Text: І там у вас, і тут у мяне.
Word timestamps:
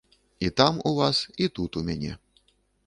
І 0.39 0.49
там 0.49 0.81
у 0.83 0.95
вас, 0.99 1.17
і 1.43 1.47
тут 1.57 1.77
у 1.77 1.83
мяне. 1.87 2.17